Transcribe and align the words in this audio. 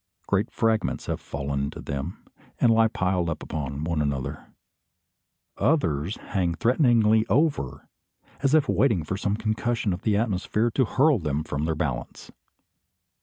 Great 0.25 0.49
fragments 0.49 1.05
have 1.05 1.21
fallen 1.21 1.65
into 1.65 1.79
them, 1.79 2.25
and 2.59 2.73
lie 2.73 2.87
piled 2.87 3.27
one 3.27 3.37
upon 3.75 4.01
another. 4.01 4.47
Others 5.57 6.15
hang 6.33 6.55
threatening 6.55 7.05
over, 7.29 7.87
as 8.39 8.55
if 8.55 8.67
waiting 8.67 9.03
for 9.03 9.15
some 9.15 9.35
concussion 9.37 9.93
of 9.93 10.01
the 10.01 10.17
atmosphere 10.17 10.71
to 10.71 10.85
hurl 10.85 11.19
them 11.19 11.43
from 11.43 11.65
their 11.65 11.75
balance. 11.75 12.31